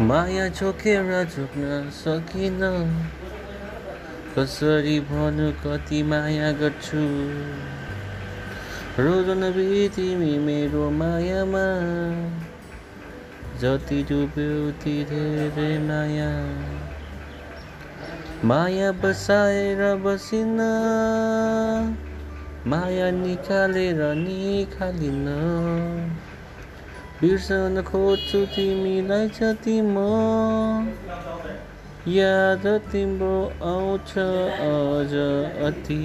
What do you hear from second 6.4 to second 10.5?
गर्छु। रोजन तिमी